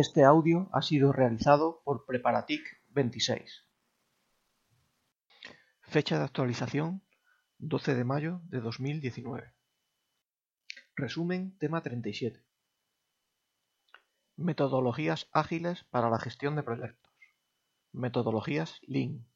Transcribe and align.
Este 0.00 0.22
audio 0.22 0.68
ha 0.72 0.80
sido 0.80 1.10
realizado 1.10 1.82
por 1.82 2.06
Preparatic 2.06 2.62
26. 2.90 3.66
Fecha 5.80 6.18
de 6.18 6.24
actualización 6.24 7.02
12 7.58 7.96
de 7.96 8.04
mayo 8.04 8.40
de 8.44 8.60
2019. 8.60 9.52
Resumen 10.94 11.58
tema 11.58 11.82
37. 11.82 12.44
Metodologías 14.36 15.28
ágiles 15.32 15.82
para 15.90 16.10
la 16.10 16.20
gestión 16.20 16.54
de 16.54 16.62
proyectos. 16.62 17.12
Metodologías 17.90 18.78
Lean. 18.82 19.26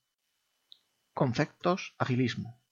Conceptos 1.12 1.96
agilismo. 1.98 2.62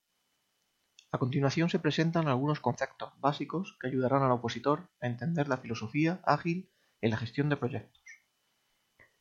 A 1.10 1.18
continuación 1.18 1.68
se 1.70 1.80
presentan 1.80 2.28
algunos 2.28 2.60
conceptos 2.60 3.12
básicos 3.18 3.76
que 3.80 3.88
ayudarán 3.88 4.22
al 4.22 4.30
opositor 4.30 4.88
a 5.00 5.08
entender 5.08 5.48
la 5.48 5.56
filosofía 5.56 6.20
ágil 6.22 6.70
en 7.00 7.10
la 7.10 7.16
gestión 7.16 7.48
de 7.48 7.56
proyectos. 7.56 8.02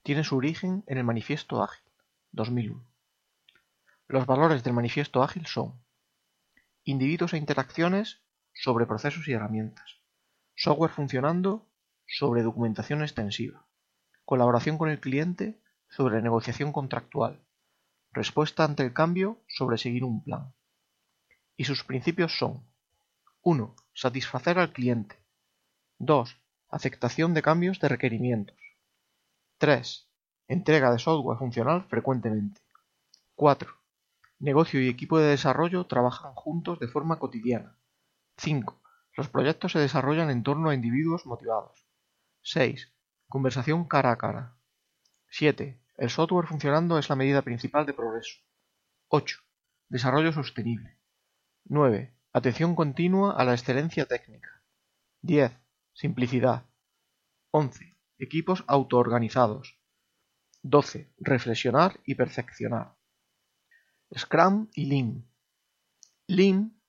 Tiene 0.03 0.23
su 0.23 0.37
origen 0.37 0.83
en 0.87 0.97
el 0.97 1.03
Manifiesto 1.03 1.63
Ágil, 1.63 1.85
2001. 2.31 2.85
Los 4.07 4.25
valores 4.25 4.63
del 4.63 4.73
Manifiesto 4.73 5.21
Ágil 5.21 5.45
son 5.45 5.83
individuos 6.83 7.33
e 7.33 7.37
interacciones 7.37 8.21
sobre 8.53 8.85
procesos 8.85 9.27
y 9.27 9.33
herramientas, 9.33 10.01
software 10.55 10.91
funcionando 10.91 11.69
sobre 12.07 12.41
documentación 12.41 13.01
extensiva, 13.01 13.67
colaboración 14.25 14.77
con 14.77 14.89
el 14.89 14.99
cliente 14.99 15.61
sobre 15.89 16.21
negociación 16.21 16.71
contractual, 16.71 17.45
respuesta 18.11 18.63
ante 18.63 18.83
el 18.83 18.93
cambio 18.93 19.43
sobre 19.47 19.77
seguir 19.77 20.03
un 20.03 20.23
plan. 20.23 20.53
Y 21.55 21.65
sus 21.65 21.83
principios 21.83 22.37
son 22.37 22.65
1. 23.41 23.75
Satisfacer 23.93 24.59
al 24.59 24.71
cliente. 24.73 25.17
2. 25.99 26.41
Aceptación 26.71 27.33
de 27.33 27.41
cambios 27.41 27.79
de 27.79 27.89
requerimientos. 27.89 28.55
3. 29.57 30.07
Entrega 30.47 30.91
de 30.91 30.99
software 30.99 31.39
funcional 31.39 31.87
frecuentemente. 31.89 32.61
4. 33.33 33.73
Negocio 34.37 34.79
y 34.79 34.87
equipo 34.87 35.17
de 35.17 35.29
desarrollo 35.29 35.87
trabajan 35.87 36.35
juntos 36.35 36.79
de 36.79 36.87
forma 36.87 37.17
cotidiana. 37.17 37.75
5. 38.37 38.79
Los 39.17 39.29
proyectos 39.29 39.71
se 39.71 39.79
desarrollan 39.79 40.29
en 40.29 40.43
torno 40.43 40.69
a 40.69 40.75
individuos 40.75 41.25
motivados. 41.25 41.87
6. 42.43 42.93
Conversación 43.27 43.85
cara 43.85 44.11
a 44.11 44.17
cara. 44.17 44.55
7. 45.29 45.81
El 45.97 46.09
software 46.11 46.47
funcionando 46.47 46.99
es 46.99 47.09
la 47.09 47.15
medida 47.15 47.41
principal 47.41 47.87
de 47.87 47.93
progreso. 47.93 48.39
8. 49.07 49.39
Desarrollo 49.87 50.31
sostenible. 50.31 50.99
9. 51.65 52.13
Atención 52.31 52.75
continua 52.75 53.33
a 53.33 53.43
la 53.43 53.53
excelencia 53.53 54.05
técnica. 54.05 54.61
10. 55.23 55.51
Simplicidad. 56.01 56.65
11. 57.51 57.97
Equipos 58.19 58.63
autoorganizados. 58.67 59.81
12. 60.61 61.13
Reflexionar 61.17 61.99
y 62.05 62.15
perfeccionar. 62.15 62.95
Scrum 64.17 64.69
y 64.73 64.85
Lean. 64.85 65.29
Lean, 66.25 66.81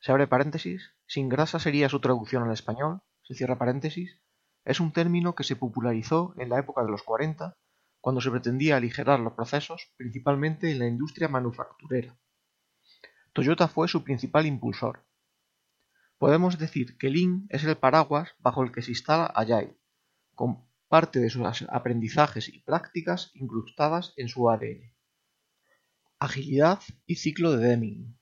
se 0.00 0.12
abre 0.12 0.26
paréntesis, 0.26 0.94
sin 1.06 1.30
grasa 1.30 1.60
sería 1.60 1.88
su 1.88 2.00
traducción 2.00 2.42
al 2.42 2.52
español, 2.52 3.00
se 3.22 3.32
cierra 3.32 3.56
paréntesis, 3.56 4.20
es 4.66 4.80
un 4.80 4.92
término 4.92 5.34
que 5.34 5.44
se 5.44 5.56
popularizó 5.56 6.34
en 6.36 6.50
la 6.50 6.58
época 6.58 6.84
de 6.84 6.90
los 6.90 7.02
40, 7.04 7.56
cuando 8.02 8.20
se 8.20 8.30
pretendía 8.30 8.76
aligerar 8.76 9.18
los 9.18 9.32
procesos, 9.32 9.94
principalmente 9.96 10.70
en 10.70 10.78
la 10.78 10.88
industria 10.88 11.28
manufacturera. 11.28 12.18
Toyota 13.32 13.66
fue 13.66 13.88
su 13.88 14.04
principal 14.04 14.44
impulsor. 14.44 15.06
Podemos 16.22 16.56
decir 16.56 16.96
que 16.98 17.10
Lean 17.10 17.46
es 17.48 17.64
el 17.64 17.76
paraguas 17.76 18.36
bajo 18.38 18.62
el 18.62 18.70
que 18.70 18.80
se 18.80 18.92
instala 18.92 19.26
Agile, 19.26 19.76
con 20.36 20.64
parte 20.86 21.18
de 21.18 21.28
sus 21.28 21.42
aprendizajes 21.68 22.48
y 22.48 22.60
prácticas 22.60 23.32
incrustadas 23.34 24.12
en 24.16 24.28
su 24.28 24.48
ADN. 24.48 24.94
Agilidad 26.20 26.78
y 27.06 27.16
ciclo 27.16 27.50
de 27.50 27.66
Deming. 27.66 28.16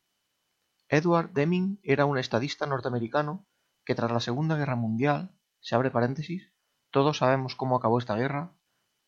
Edward 0.88 1.34
Deming 1.34 1.78
era 1.82 2.06
un 2.06 2.16
estadista 2.16 2.64
norteamericano 2.64 3.46
que 3.84 3.94
tras 3.94 4.10
la 4.10 4.20
Segunda 4.20 4.56
Guerra 4.56 4.76
Mundial, 4.76 5.36
se 5.60 5.74
abre 5.74 5.90
paréntesis, 5.90 6.54
todos 6.90 7.18
sabemos 7.18 7.54
cómo 7.54 7.76
acabó 7.76 7.98
esta 7.98 8.16
guerra, 8.16 8.56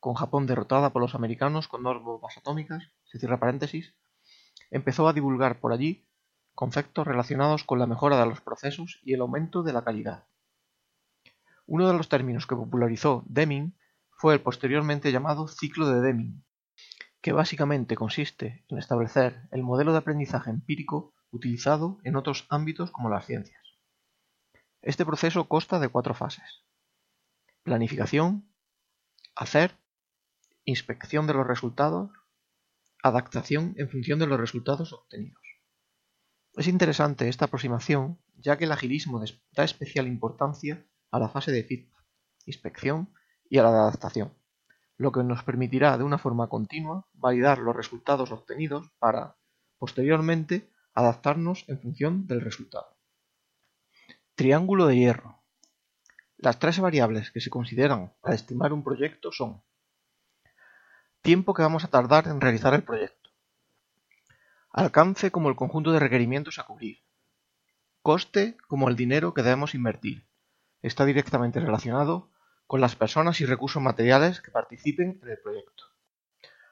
con 0.00 0.12
Japón 0.12 0.47
derrotada 0.47 0.93
por 0.93 1.00
los 1.00 1.15
americanos 1.15 1.67
con 1.67 1.83
dos 1.83 2.03
bombas 2.03 2.37
atómicas, 2.37 2.93
se 3.05 3.19
cierra 3.19 3.41
paréntesis, 3.41 3.94
empezó 4.71 5.09
a 5.09 5.15
divulgar 5.15 5.61
por 5.61 5.72
allí 5.72 6.12
conceptos 6.55 7.07
relacionados 7.07 7.65
con 7.65 7.79
la 7.79 7.87
mejora 7.87 8.19
de 8.19 8.27
los 8.27 8.41
procesos 8.41 9.01
y 9.03 9.15
el 9.15 9.21
aumento 9.21 9.63
de 9.63 9.73
la 9.73 9.85
calidad. 9.85 10.27
Uno 11.67 11.89
de 11.89 11.95
los 11.95 12.09
términos 12.09 12.47
que 12.47 12.57
popularizó 12.57 13.25
Deming 13.27 13.77
fue 14.11 14.35
el 14.35 14.41
posteriormente 14.41 15.11
llamado 15.11 15.49
ciclo 15.49 15.89
de 15.89 16.01
Deming, 16.01 16.45
que 17.21 17.33
básicamente 17.33 17.95
consiste 17.97 18.65
en 18.69 18.79
establecer 18.79 19.49
el 19.51 19.62
modelo 19.62 19.93
de 19.93 19.99
aprendizaje 19.99 20.51
empírico 20.51 21.15
utilizado 21.31 21.99
en 22.05 22.17
otros 22.17 22.47
ámbitos 22.51 22.91
como 22.91 23.09
las 23.09 23.27
ciencias. 23.27 23.62
Este 24.83 25.07
proceso 25.07 25.49
consta 25.49 25.79
de 25.79 25.89
cuatro 25.89 26.15
fases. 26.15 26.65
Planificación, 27.62 28.53
hacer, 29.35 29.79
inspección 30.65 31.27
de 31.27 31.35
los 31.35 31.47
resultados, 31.47 32.11
adaptación 33.03 33.75
en 33.77 33.89
función 33.89 34.19
de 34.19 34.27
los 34.27 34.39
resultados 34.39 34.93
obtenidos. 34.93 35.42
Es 36.55 36.69
interesante 36.69 37.29
esta 37.29 37.47
aproximación 37.47 38.19
ya 38.37 38.59
que 38.59 38.65
el 38.65 38.73
agilismo 38.73 39.23
da 39.53 39.65
especial 39.65 40.07
importancia 40.07 40.85
a 41.11 41.19
la 41.19 41.29
fase 41.29 41.51
de 41.51 41.65
feedback, 41.65 42.05
inspección 42.45 43.09
y 43.49 43.59
a 43.59 43.63
la 43.63 43.71
adaptación, 43.71 44.35
lo 44.99 45.12
que 45.12 45.23
nos 45.23 45.45
permitirá 45.45 45.97
de 45.97 46.05
una 46.05 46.19
forma 46.19 46.49
continua 46.49 47.07
validar 47.15 47.59
los 47.59 47.75
resultados 47.75 48.33
obtenidos 48.33 48.91
para, 48.99 49.37
posteriormente, 49.79 50.71
adaptarnos 50.95 51.65
en 51.69 51.81
función 51.81 52.27
del 52.27 52.43
resultado. 52.43 52.99
Triángulo 54.35 54.87
de 54.87 54.97
hierro. 54.97 55.43
Las 56.37 56.59
tres 56.59 56.81
variables 56.81 57.31
que 57.31 57.41
se 57.41 57.51
consideran 57.51 58.12
para 58.21 58.35
estimar 58.35 58.73
un 58.73 58.83
proyecto 58.83 59.33
son 59.33 59.62
tiempo 61.23 61.55
que 61.55 61.62
vamos 61.62 61.85
a 61.85 61.89
tardar 61.89 62.27
en 62.27 62.41
realizar 62.41 62.75
el 62.75 62.83
proyecto, 62.83 63.22
alcance 64.72 65.31
como 65.31 65.50
el 65.50 65.56
conjunto 65.56 65.93
de 65.93 65.99
requerimientos 65.99 66.59
a 66.59 66.65
cubrir, 66.65 67.05
coste 68.00 68.56
como 68.69 68.88
el 68.88 68.97
dinero 68.97 69.34
que 69.34 69.43
debemos 69.43 69.75
invertir. 69.75 70.27
Está 70.81 71.05
directamente 71.05 71.60
relacionado 71.60 72.31
con 72.66 72.81
las 72.81 72.97
personas 72.97 73.41
y 73.43 73.44
recursos 73.44 73.82
materiales 73.82 74.41
que 74.41 74.50
participen 74.50 75.21
en 75.22 75.28
el 75.28 75.38
proyecto. 75.38 75.84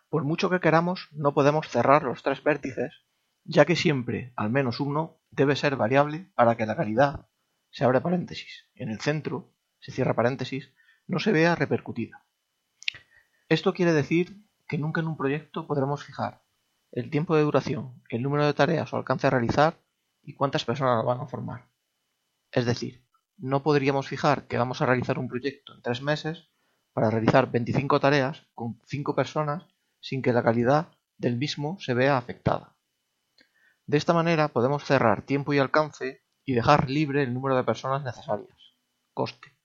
Por 0.08 0.24
mucho 0.24 0.48
que 0.48 0.60
queramos, 0.60 1.08
no 1.12 1.34
podemos 1.34 1.68
cerrar 1.68 2.02
los 2.02 2.22
tres 2.22 2.42
vértices, 2.42 3.04
ya 3.44 3.66
que 3.66 3.76
siempre, 3.76 4.32
al 4.34 4.50
menos 4.50 4.80
uno, 4.80 5.18
debe 5.30 5.54
ser 5.54 5.76
variable 5.76 6.30
para 6.34 6.56
que 6.56 6.66
la 6.66 6.76
calidad, 6.76 7.28
se 7.70 7.84
abre 7.84 8.00
paréntesis, 8.00 8.66
en 8.74 8.88
el 8.88 9.00
centro, 9.00 9.52
se 9.78 9.92
cierra 9.92 10.14
paréntesis, 10.14 10.72
no 11.06 11.18
se 11.18 11.32
vea 11.32 11.54
repercutida. 11.54 12.24
Esto 13.48 13.74
quiere 13.74 13.92
decir 13.92 14.42
que 14.66 14.78
nunca 14.78 15.00
en 15.00 15.06
un 15.06 15.16
proyecto 15.16 15.66
podremos 15.66 16.02
fijar 16.02 16.39
el 16.92 17.10
tiempo 17.10 17.36
de 17.36 17.42
duración, 17.42 18.02
el 18.08 18.22
número 18.22 18.46
de 18.46 18.54
tareas 18.54 18.92
o 18.92 18.96
alcance 18.96 19.26
a 19.26 19.30
realizar 19.30 19.80
y 20.22 20.34
cuántas 20.34 20.64
personas 20.64 20.96
lo 20.96 21.04
van 21.04 21.20
a 21.20 21.26
formar. 21.26 21.68
Es 22.50 22.66
decir, 22.66 23.06
no 23.36 23.62
podríamos 23.62 24.08
fijar 24.08 24.46
que 24.46 24.58
vamos 24.58 24.82
a 24.82 24.86
realizar 24.86 25.18
un 25.18 25.28
proyecto 25.28 25.74
en 25.74 25.82
tres 25.82 26.02
meses 26.02 26.48
para 26.92 27.10
realizar 27.10 27.50
25 27.50 28.00
tareas 28.00 28.46
con 28.54 28.80
5 28.86 29.14
personas 29.14 29.64
sin 30.00 30.22
que 30.22 30.32
la 30.32 30.42
calidad 30.42 30.88
del 31.16 31.36
mismo 31.36 31.78
se 31.80 31.94
vea 31.94 32.16
afectada. 32.16 32.76
De 33.86 33.96
esta 33.96 34.12
manera 34.12 34.48
podemos 34.48 34.84
cerrar 34.84 35.22
tiempo 35.22 35.52
y 35.52 35.58
alcance 35.58 36.24
y 36.44 36.54
dejar 36.54 36.90
libre 36.90 37.22
el 37.22 37.34
número 37.34 37.56
de 37.56 37.64
personas 37.64 38.02
necesarias, 38.02 38.74
coste, 39.14 39.56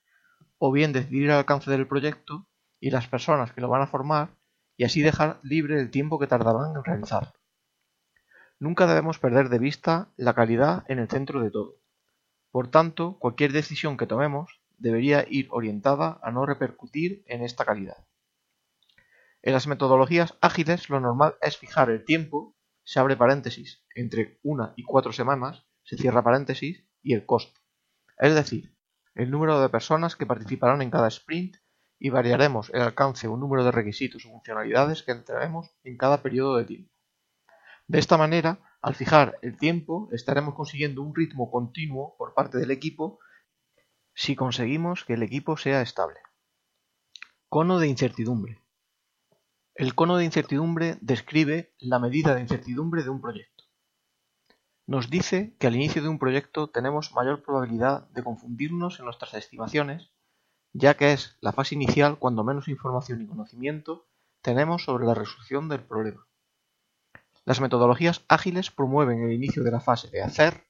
o 0.57 0.71
bien 0.71 0.93
decidir 0.93 1.25
el 1.25 1.31
alcance 1.31 1.71
del 1.71 1.87
proyecto 1.87 2.47
y 2.79 2.91
las 2.91 3.07
personas 3.07 3.51
que 3.51 3.61
lo 3.61 3.69
van 3.69 3.81
a 3.81 3.87
formar 3.87 4.29
y 4.77 4.83
así 4.83 5.01
dejar 5.01 5.39
libre 5.43 5.79
el 5.79 5.91
tiempo 5.91 6.19
que 6.19 6.27
tardarán 6.27 6.75
en 6.75 6.83
realizarlo. 6.83 7.33
Nunca 8.59 8.87
debemos 8.87 9.19
perder 9.19 9.49
de 9.49 9.59
vista 9.59 10.13
la 10.15 10.33
calidad 10.33 10.83
en 10.87 10.99
el 10.99 11.09
centro 11.09 11.41
de 11.41 11.51
todo. 11.51 11.81
Por 12.51 12.69
tanto, 12.69 13.17
cualquier 13.19 13.51
decisión 13.51 13.97
que 13.97 14.07
tomemos 14.07 14.61
debería 14.77 15.25
ir 15.29 15.47
orientada 15.51 16.19
a 16.21 16.31
no 16.31 16.45
repercutir 16.45 17.23
en 17.27 17.43
esta 17.43 17.65
calidad. 17.65 18.05
En 19.41 19.53
las 19.53 19.67
metodologías 19.67 20.37
ágiles 20.41 20.89
lo 20.89 20.99
normal 20.99 21.35
es 21.41 21.57
fijar 21.57 21.89
el 21.89 22.03
tiempo, 22.03 22.55
se 22.83 22.99
abre 22.99 23.17
paréntesis, 23.17 23.83
entre 23.93 24.39
una 24.41 24.73
y 24.75 24.83
cuatro 24.83 25.11
semanas, 25.11 25.65
se 25.83 25.97
cierra 25.97 26.23
paréntesis, 26.23 26.85
y 27.01 27.13
el 27.13 27.25
coste. 27.25 27.59
Es 28.17 28.33
decir, 28.33 28.75
el 29.13 29.29
número 29.29 29.61
de 29.61 29.69
personas 29.69 30.15
que 30.15 30.25
participarán 30.25 30.81
en 30.81 30.89
cada 30.89 31.07
sprint 31.09 31.57
y 31.99 32.09
variaremos 32.09 32.69
el 32.73 32.81
alcance 32.81 33.27
o 33.27 33.37
número 33.37 33.63
de 33.63 33.71
requisitos 33.71 34.25
o 34.25 34.31
funcionalidades 34.31 35.03
que 35.03 35.11
entraremos 35.11 35.69
en 35.83 35.97
cada 35.97 36.21
periodo 36.21 36.57
de 36.57 36.65
tiempo. 36.65 36.91
De 37.87 37.99
esta 37.99 38.17
manera, 38.17 38.59
al 38.81 38.95
fijar 38.95 39.37
el 39.41 39.57
tiempo, 39.57 40.09
estaremos 40.11 40.55
consiguiendo 40.55 41.01
un 41.01 41.15
ritmo 41.15 41.51
continuo 41.51 42.15
por 42.17 42.33
parte 42.33 42.57
del 42.57 42.71
equipo 42.71 43.19
si 44.13 44.35
conseguimos 44.35 45.03
que 45.03 45.13
el 45.13 45.23
equipo 45.23 45.57
sea 45.57 45.81
estable. 45.81 46.19
Cono 47.49 47.79
de 47.79 47.87
incertidumbre. 47.87 48.61
El 49.75 49.93
cono 49.93 50.17
de 50.17 50.25
incertidumbre 50.25 50.97
describe 51.01 51.73
la 51.79 51.99
medida 51.99 52.33
de 52.33 52.41
incertidumbre 52.41 53.03
de 53.03 53.09
un 53.09 53.21
proyecto. 53.21 53.65
Nos 54.87 55.09
dice 55.09 55.55
que 55.59 55.67
al 55.67 55.75
inicio 55.75 56.01
de 56.01 56.09
un 56.09 56.19
proyecto 56.19 56.69
tenemos 56.69 57.11
mayor 57.13 57.43
probabilidad 57.43 58.07
de 58.09 58.23
confundirnos 58.23 58.99
en 58.99 59.05
nuestras 59.05 59.33
estimaciones, 59.33 60.11
ya 60.77 60.97
que 60.97 61.13
es 61.13 61.37
la 61.39 61.53
fase 61.53 61.73
inicial 61.73 62.19
cuando 62.19 62.43
menos 62.43 62.67
información 62.67 63.21
y 63.21 63.27
conocimiento 63.27 64.07
tenemos 64.41 64.83
sobre 64.83 65.05
la 65.05 65.13
resolución 65.13 65.69
del 65.69 65.81
problema. 65.81 66.27
Las 67.45 67.61
metodologías 67.61 68.25
ágiles 68.27 68.71
promueven 68.71 69.23
el 69.23 69.31
inicio 69.31 69.63
de 69.63 69.71
la 69.71 69.79
fase 69.79 70.09
de 70.09 70.21
hacer 70.21 70.65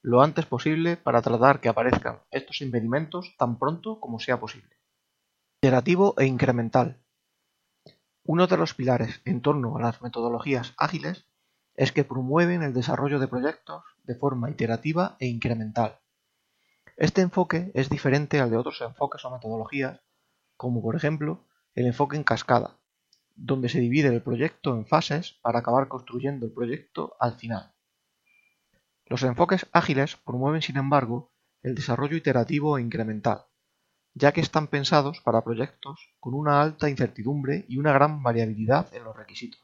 lo 0.00 0.22
antes 0.22 0.46
posible 0.46 0.96
para 0.96 1.20
tratar 1.20 1.60
que 1.60 1.68
aparezcan 1.68 2.22
estos 2.30 2.62
impedimentos 2.62 3.34
tan 3.36 3.58
pronto 3.58 4.00
como 4.00 4.18
sea 4.18 4.40
posible. 4.40 4.78
Iterativo 5.60 6.14
e 6.18 6.24
incremental. 6.24 7.02
Uno 8.24 8.46
de 8.46 8.56
los 8.56 8.72
pilares 8.72 9.20
en 9.26 9.42
torno 9.42 9.76
a 9.76 9.82
las 9.82 10.00
metodologías 10.00 10.72
ágiles 10.78 11.26
es 11.74 11.92
que 11.92 12.04
promueven 12.04 12.62
el 12.62 12.72
desarrollo 12.72 13.18
de 13.18 13.28
proyectos 13.28 13.84
de 14.04 14.14
forma 14.14 14.50
iterativa 14.50 15.16
e 15.20 15.26
incremental. 15.26 16.01
Este 16.96 17.22
enfoque 17.22 17.70
es 17.74 17.88
diferente 17.88 18.40
al 18.40 18.50
de 18.50 18.56
otros 18.56 18.80
enfoques 18.80 19.24
o 19.24 19.30
metodologías, 19.30 20.00
como 20.56 20.82
por 20.82 20.94
ejemplo 20.94 21.46
el 21.74 21.86
enfoque 21.86 22.16
en 22.16 22.24
cascada, 22.24 22.78
donde 23.34 23.68
se 23.68 23.80
divide 23.80 24.08
el 24.08 24.22
proyecto 24.22 24.74
en 24.74 24.86
fases 24.86 25.38
para 25.42 25.60
acabar 25.60 25.88
construyendo 25.88 26.46
el 26.46 26.52
proyecto 26.52 27.16
al 27.18 27.34
final. 27.34 27.72
Los 29.06 29.22
enfoques 29.22 29.66
ágiles 29.72 30.16
promueven, 30.16 30.62
sin 30.62 30.76
embargo, 30.76 31.32
el 31.62 31.74
desarrollo 31.74 32.16
iterativo 32.16 32.76
e 32.76 32.82
incremental, 32.82 33.46
ya 34.14 34.32
que 34.32 34.40
están 34.40 34.66
pensados 34.66 35.20
para 35.20 35.42
proyectos 35.42 36.14
con 36.20 36.34
una 36.34 36.60
alta 36.60 36.90
incertidumbre 36.90 37.64
y 37.68 37.78
una 37.78 37.92
gran 37.92 38.22
variabilidad 38.22 38.92
en 38.94 39.04
los 39.04 39.16
requisitos, 39.16 39.62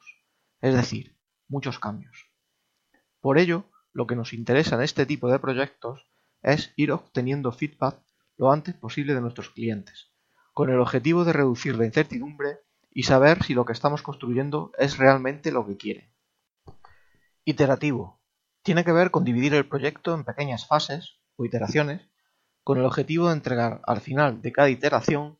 es 0.60 0.74
decir, 0.74 1.16
muchos 1.46 1.78
cambios. 1.78 2.30
Por 3.20 3.38
ello, 3.38 3.64
lo 3.92 4.06
que 4.06 4.16
nos 4.16 4.32
interesa 4.32 4.76
en 4.76 4.82
este 4.82 5.06
tipo 5.06 5.30
de 5.30 5.38
proyectos 5.38 6.06
es 6.42 6.72
ir 6.76 6.92
obteniendo 6.92 7.52
feedback 7.52 8.00
lo 8.36 8.52
antes 8.52 8.74
posible 8.74 9.14
de 9.14 9.20
nuestros 9.20 9.50
clientes, 9.50 10.12
con 10.54 10.70
el 10.70 10.80
objetivo 10.80 11.24
de 11.24 11.32
reducir 11.32 11.76
la 11.76 11.86
incertidumbre 11.86 12.60
y 12.90 13.02
saber 13.02 13.42
si 13.42 13.54
lo 13.54 13.64
que 13.64 13.72
estamos 13.72 14.02
construyendo 14.02 14.72
es 14.78 14.98
realmente 14.98 15.52
lo 15.52 15.66
que 15.66 15.76
quieren. 15.76 16.12
Iterativo. 17.44 18.20
Tiene 18.62 18.84
que 18.84 18.92
ver 18.92 19.10
con 19.10 19.24
dividir 19.24 19.54
el 19.54 19.68
proyecto 19.68 20.14
en 20.14 20.24
pequeñas 20.24 20.66
fases 20.66 21.20
o 21.36 21.44
iteraciones 21.44 22.08
con 22.62 22.78
el 22.78 22.84
objetivo 22.84 23.28
de 23.28 23.34
entregar 23.34 23.80
al 23.86 24.00
final 24.00 24.42
de 24.42 24.52
cada 24.52 24.68
iteración 24.68 25.38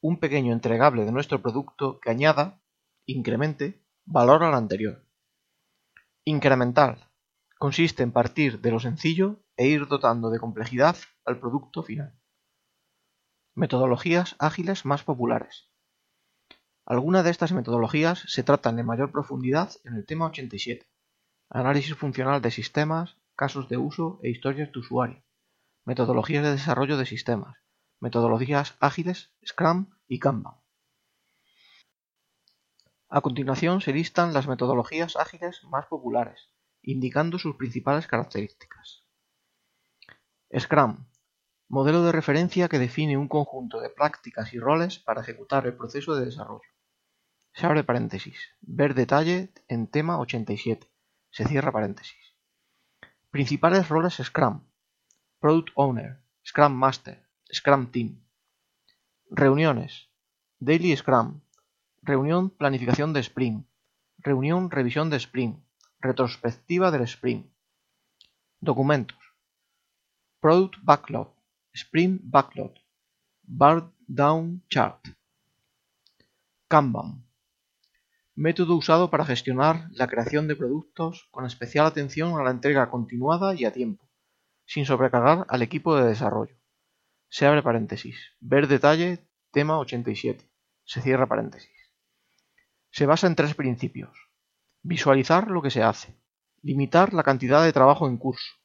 un 0.00 0.18
pequeño 0.18 0.52
entregable 0.52 1.04
de 1.04 1.12
nuestro 1.12 1.42
producto 1.42 2.00
que 2.00 2.10
añada, 2.10 2.62
incremente, 3.04 3.84
valor 4.04 4.42
al 4.42 4.54
anterior. 4.54 5.04
Incremental. 6.24 7.10
Consiste 7.58 8.02
en 8.02 8.12
partir 8.12 8.60
de 8.60 8.70
lo 8.70 8.80
sencillo 8.80 9.44
e 9.56 9.66
ir 9.66 9.86
dotando 9.86 10.30
de 10.30 10.38
complejidad 10.38 10.96
al 11.24 11.38
producto 11.40 11.82
final. 11.82 12.18
Metodologías 13.54 14.36
ágiles 14.38 14.84
más 14.84 15.04
populares. 15.04 15.70
Algunas 16.84 17.24
de 17.24 17.30
estas 17.30 17.52
metodologías 17.52 18.24
se 18.26 18.42
tratan 18.42 18.78
en 18.78 18.86
mayor 18.86 19.12
profundidad 19.12 19.70
en 19.84 19.94
el 19.94 20.06
tema 20.06 20.26
87, 20.26 20.86
análisis 21.50 21.94
funcional 21.94 22.42
de 22.42 22.50
sistemas, 22.50 23.16
casos 23.36 23.68
de 23.68 23.76
uso 23.76 24.18
e 24.22 24.30
historias 24.30 24.72
de 24.72 24.80
usuario 24.80 25.22
metodologías 25.84 26.44
de 26.44 26.52
desarrollo 26.52 26.96
de 26.96 27.06
sistemas, 27.06 27.56
metodologías 27.98 28.76
ágiles, 28.80 29.32
Scrum 29.44 29.90
y 30.06 30.18
Kanban. 30.20 30.54
A 33.08 33.20
continuación 33.20 33.80
se 33.80 33.92
listan 33.92 34.32
las 34.32 34.46
metodologías 34.46 35.16
ágiles 35.16 35.64
más 35.64 35.86
populares, 35.86 36.50
indicando 36.82 37.38
sus 37.38 37.56
principales 37.56 38.06
características. 38.06 39.01
Scrum, 40.58 41.06
modelo 41.68 42.02
de 42.04 42.12
referencia 42.12 42.68
que 42.68 42.78
define 42.78 43.16
un 43.16 43.26
conjunto 43.26 43.80
de 43.80 43.88
prácticas 43.88 44.52
y 44.52 44.58
roles 44.58 44.98
para 44.98 45.22
ejecutar 45.22 45.66
el 45.66 45.74
proceso 45.74 46.14
de 46.14 46.26
desarrollo. 46.26 46.68
Se 47.54 47.64
abre 47.64 47.84
paréntesis. 47.84 48.38
Ver 48.60 48.94
detalle 48.94 49.52
en 49.68 49.86
tema 49.86 50.18
87. 50.18 50.90
Se 51.30 51.44
cierra 51.46 51.72
paréntesis. 51.72 52.36
Principales 53.30 53.88
roles 53.88 54.20
Scrum. 54.22 54.60
Product 55.40 55.70
Owner, 55.74 56.22
Scrum 56.46 56.72
Master, 56.72 57.26
Scrum 57.50 57.90
Team. 57.90 58.22
Reuniones. 59.30 60.10
Daily 60.58 60.94
Scrum. 60.94 61.40
Reunión 62.02 62.50
planificación 62.50 63.14
de 63.14 63.20
sprint. 63.20 63.66
Reunión 64.18 64.70
revisión 64.70 65.08
de 65.08 65.16
sprint. 65.16 65.64
Retrospectiva 65.98 66.90
del 66.90 67.02
sprint. 67.02 67.50
Documentos. 68.60 69.21
Product 70.42 70.74
Backlog. 70.82 71.28
Sprint 71.72 72.20
Backlog. 72.24 72.74
Bar 73.44 73.92
Down 74.08 74.64
Chart. 74.68 74.98
Kanban. 76.66 77.24
Método 78.34 78.74
usado 78.74 79.08
para 79.08 79.24
gestionar 79.24 79.86
la 79.92 80.08
creación 80.08 80.48
de 80.48 80.56
productos 80.56 81.28
con 81.30 81.46
especial 81.46 81.86
atención 81.86 82.40
a 82.40 82.42
la 82.42 82.50
entrega 82.50 82.90
continuada 82.90 83.54
y 83.54 83.64
a 83.66 83.72
tiempo 83.72 84.10
sin 84.66 84.84
sobrecargar 84.84 85.46
al 85.48 85.62
equipo 85.62 85.94
de 85.94 86.08
desarrollo. 86.08 86.56
Se 87.28 87.46
abre 87.46 87.62
paréntesis. 87.62 88.16
Ver 88.40 88.66
detalle, 88.66 89.28
tema 89.52 89.78
87. 89.78 90.50
Se 90.82 91.02
cierra 91.02 91.28
paréntesis. 91.28 91.70
Se 92.90 93.06
basa 93.06 93.28
en 93.28 93.36
tres 93.36 93.54
principios. 93.54 94.10
Visualizar 94.82 95.52
lo 95.52 95.62
que 95.62 95.70
se 95.70 95.84
hace. 95.84 96.20
Limitar 96.62 97.14
la 97.14 97.22
cantidad 97.22 97.62
de 97.62 97.72
trabajo 97.72 98.08
en 98.08 98.16
curso. 98.16 98.61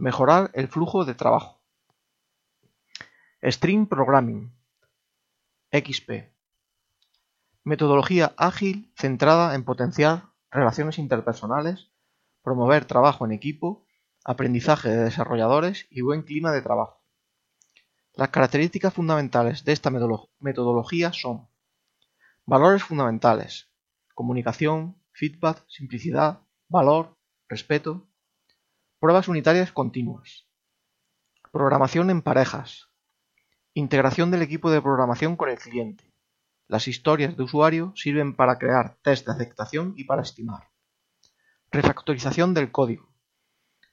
Mejorar 0.00 0.52
el 0.54 0.68
flujo 0.68 1.04
de 1.04 1.16
trabajo. 1.16 1.60
String 3.42 3.88
Programming. 3.88 4.56
XP. 5.72 6.32
Metodología 7.64 8.32
ágil 8.36 8.92
centrada 8.96 9.56
en 9.56 9.64
potenciar 9.64 10.28
relaciones 10.52 10.98
interpersonales, 10.98 11.90
promover 12.42 12.84
trabajo 12.84 13.24
en 13.26 13.32
equipo 13.32 13.88
aprendizaje 14.24 14.88
de 14.88 15.02
desarrolladores 15.02 15.88
y 15.90 16.02
buen 16.02 16.22
clima 16.22 16.52
de 16.52 16.62
trabajo. 16.62 17.02
Las 18.14 18.28
características 18.28 18.94
fundamentales 18.94 19.64
de 19.64 19.72
esta 19.72 19.90
metodología 19.90 21.12
son 21.12 21.48
valores 22.46 22.84
fundamentales, 22.84 23.68
comunicación, 24.14 25.02
feedback, 25.10 25.64
simplicidad, 25.66 26.42
valor, 26.68 27.18
respeto, 27.48 28.07
pruebas 29.00 29.28
unitarias 29.28 29.72
continuas, 29.72 30.46
programación 31.52 32.10
en 32.10 32.22
parejas, 32.22 32.88
integración 33.74 34.30
del 34.30 34.42
equipo 34.42 34.70
de 34.70 34.82
programación 34.82 35.36
con 35.36 35.50
el 35.50 35.58
cliente. 35.58 36.12
Las 36.66 36.88
historias 36.88 37.36
de 37.36 37.42
usuario 37.42 37.92
sirven 37.96 38.36
para 38.36 38.58
crear 38.58 38.96
test 39.02 39.26
de 39.26 39.32
aceptación 39.32 39.94
y 39.96 40.04
para 40.04 40.22
estimar. 40.22 40.68
Refactorización 41.70 42.54
del 42.54 42.70
código 42.70 43.08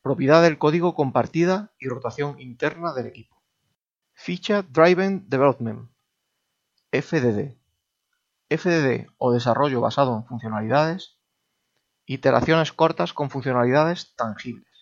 propiedad 0.05 0.43
del 0.43 0.59
código 0.59 0.93
compartida 0.93 1.73
y 1.79 1.87
rotación 1.87 2.39
interna 2.39 2.93
del 2.93 3.07
equipo. 3.07 3.41
Ficha 4.13 4.61
Driven 4.61 5.27
Development 5.27 5.89
FDD. 6.91 7.57
FDD 8.47 9.07
o 9.17 9.33
desarrollo 9.33 9.81
basado 9.81 10.15
en 10.15 10.27
funcionalidades. 10.27 11.17
Iteraciones 12.05 12.71
cortas 12.71 13.13
con 13.13 13.31
funcionalidades 13.31 14.15
tangibles. 14.15 14.74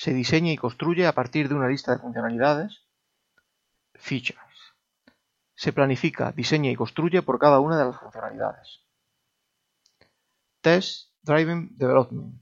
Se 0.00 0.14
diseña 0.14 0.50
y 0.50 0.56
construye 0.56 1.06
a 1.06 1.12
partir 1.12 1.50
de 1.50 1.54
una 1.54 1.68
lista 1.68 1.92
de 1.92 1.98
funcionalidades. 1.98 2.86
Features. 3.96 4.38
Se 5.54 5.74
planifica, 5.74 6.32
diseña 6.32 6.70
y 6.70 6.76
construye 6.76 7.20
por 7.20 7.38
cada 7.38 7.60
una 7.60 7.78
de 7.78 7.84
las 7.84 8.00
funcionalidades. 8.00 8.80
Test 10.62 11.12
Driven 11.22 11.76
Development. 11.76 12.40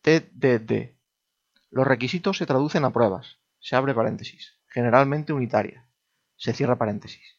TDD 0.00 0.96
los 1.70 1.86
requisitos 1.86 2.38
se 2.38 2.46
traducen 2.46 2.84
a 2.84 2.90
pruebas, 2.90 3.38
se 3.58 3.76
abre 3.76 3.94
paréntesis, 3.94 4.58
generalmente 4.66 5.32
unitarias, 5.32 5.84
se 6.34 6.52
cierra 6.52 6.76
paréntesis. 6.76 7.38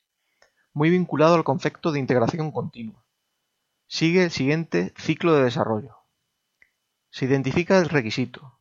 Muy 0.73 0.89
vinculado 0.89 1.35
al 1.35 1.43
concepto 1.43 1.91
de 1.91 1.99
integración 1.99 2.51
continua. 2.51 3.03
Sigue 3.87 4.23
el 4.25 4.31
siguiente 4.31 4.93
ciclo 4.95 5.33
de 5.33 5.43
desarrollo. 5.43 5.97
Se 7.09 7.25
identifica 7.25 7.79
el 7.79 7.89
requisito. 7.89 8.56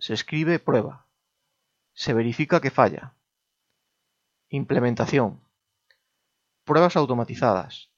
Se 0.00 0.14
escribe 0.14 0.58
prueba. 0.58 1.06
Se 1.92 2.12
verifica 2.14 2.60
que 2.60 2.70
falla. 2.70 3.14
Implementación. 4.48 5.40
Pruebas 6.64 6.96
automatizadas. 6.96 7.92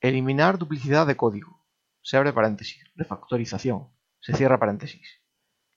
Eliminar 0.00 0.58
duplicidad 0.58 1.06
de 1.06 1.16
código. 1.16 1.64
Se 2.02 2.18
abre 2.18 2.32
paréntesis. 2.32 2.84
Refactorización. 2.94 3.88
Se 4.20 4.34
cierra 4.34 4.58
paréntesis 4.58 5.24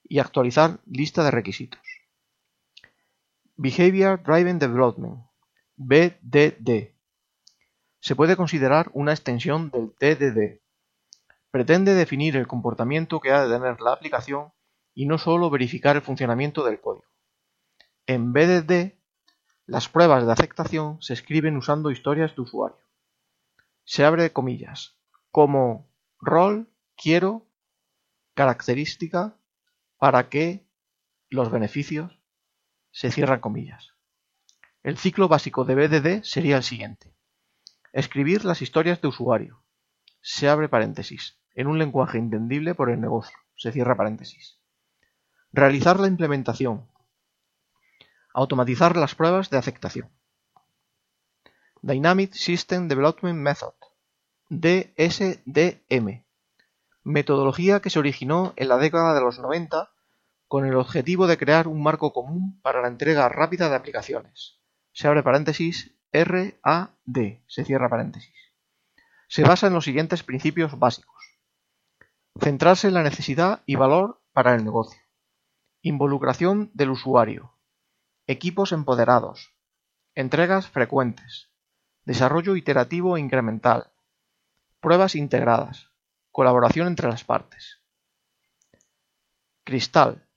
y 0.10 0.20
actualizar 0.20 0.79
lista 0.86 1.24
de 1.24 1.32
requisitos. 1.32 1.82
Behavior 3.56 4.22
Driven 4.24 4.60
Development, 4.60 5.25
BDD, 5.75 6.94
se 8.00 8.15
puede 8.15 8.36
considerar 8.36 8.89
una 8.94 9.12
extensión 9.12 9.70
del 9.72 9.94
TDD. 9.98 10.62
Pretende 11.51 11.94
definir 11.94 12.36
el 12.36 12.48
comportamiento 12.48 13.20
que 13.20 13.32
ha 13.32 13.46
de 13.46 13.53
tener 13.53 13.82
la 13.82 13.94
aplicación 13.94 14.53
y 14.98 15.06
no 15.06 15.20
solo 15.20 15.51
verificar 15.51 15.96
el 15.96 16.01
funcionamiento 16.01 16.66
del 16.66 16.82
código. 16.82 17.06
En 18.08 18.34
BDD, 18.34 18.94
las 19.68 19.89
pruebas 19.89 20.25
de 20.25 20.32
aceptación 20.32 21.00
se 21.04 21.13
escriben 21.13 21.56
usando 21.56 21.92
historias 21.92 22.36
de 22.36 22.42
usuario. 22.42 22.82
Se 23.84 24.06
abre 24.06 24.34
comillas, 24.34 24.98
como 25.30 25.88
rol, 26.20 26.68
quiero, 26.96 27.46
característica, 28.34 29.38
para 29.98 30.30
que 30.30 30.66
los 31.30 31.51
beneficios 31.51 32.20
se 32.89 33.12
cierran 33.12 33.39
comillas. 33.39 33.94
El 34.82 34.98
ciclo 34.98 35.27
básico 35.27 35.63
de 35.63 35.75
BDD 35.75 36.24
sería 36.24 36.58
el 36.58 36.63
siguiente. 36.63 37.13
Escribir 37.94 38.46
las 38.46 38.63
historias 38.63 39.00
de 39.00 39.10
usuario. 39.10 39.63
Se 40.22 40.50
abre 40.50 40.70
paréntesis. 40.70 41.38
En 41.54 41.68
un 41.68 41.77
lenguaje 41.77 42.18
entendible 42.18 42.74
por 42.74 42.89
el 42.89 43.00
negocio. 43.00 43.38
Se 43.56 43.72
cierra 43.72 43.96
paréntesis. 43.96 44.57
Realizar 45.54 46.00
la 46.00 46.08
implementación. 46.08 46.88
Automatizar 48.34 48.98
las 48.98 49.16
pruebas 49.16 49.50
de 49.50 49.58
aceptación. 49.58 50.10
Dynamic 51.82 52.34
System 52.34 52.88
Development 52.88 53.39
Method. 53.39 53.74
DSDM. 54.50 56.24
Metodología 57.04 57.80
que 57.80 57.89
se 57.89 58.00
originó 58.00 58.54
en 58.58 58.68
la 58.68 58.77
década 58.77 59.13
de 59.13 59.22
los 59.22 59.39
90 59.39 59.89
con 60.48 60.66
el 60.66 60.75
objetivo 60.75 61.27
de 61.27 61.38
crear 61.38 61.68
un 61.68 61.82
marco 61.82 62.13
común 62.13 62.60
para 62.62 62.82
la 62.82 62.89
entrega 62.89 63.30
rápida 63.30 63.70
de 63.70 63.75
aplicaciones. 63.75 64.60
Se 64.92 65.08
abre 65.08 65.24
paréntesis 65.24 65.96
RAD, 66.12 66.89
se 67.48 67.66
cierra 67.66 67.89
paréntesis. 67.89 68.34
Se 69.27 69.44
basa 69.44 69.68
en 69.68 69.74
los 69.74 69.86
siguientes 69.86 70.24
principios 70.24 70.77
básicos. 70.77 71.16
Centrarse 72.39 72.88
en 72.88 72.94
la 72.94 73.04
necesidad 73.04 73.63
y 73.66 73.75
valor 73.75 74.22
para 74.32 74.56
el 74.56 74.63
negocio. 74.63 75.07
Involucración 75.81 76.72
del 76.74 76.91
usuario. 76.91 77.53
Equipos 78.25 78.72
empoderados. 78.72 79.53
Entregas 80.15 80.67
frecuentes. 80.67 81.50
Desarrollo 82.05 82.55
iterativo 82.55 83.17
e 83.17 83.19
incremental. 83.19 83.91
Pruebas 84.79 85.15
integradas. 85.15 85.91
Colaboración 86.31 86.88
entre 86.88 87.07
las 87.07 87.24
partes. 87.24 87.79
Cristal 89.63 90.27